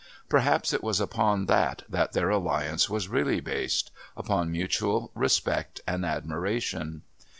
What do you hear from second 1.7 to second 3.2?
that their alliance was